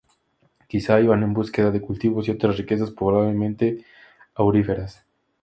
Quizá 0.67 0.99
iban 0.99 1.21
en 1.21 1.35
búsqueda 1.35 1.69
de 1.69 1.79
cultivos 1.79 2.27
y 2.27 2.31
otras 2.31 2.57
riquezas 2.57 2.89
probablemente 2.89 3.85
auríferas. 4.33 5.05